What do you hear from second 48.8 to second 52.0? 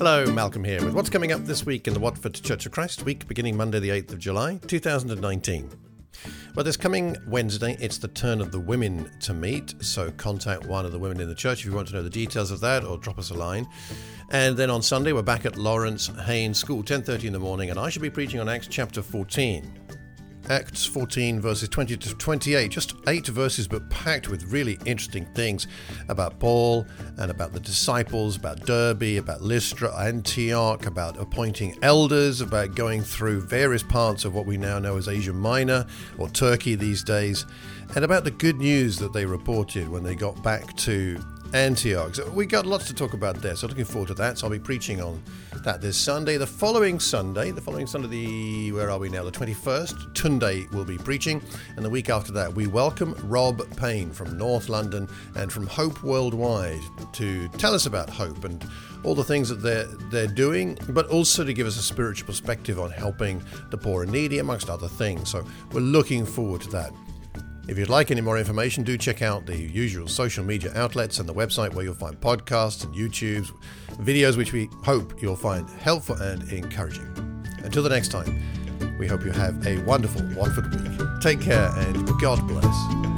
are we now? The 21st, Tunde will be preaching, and the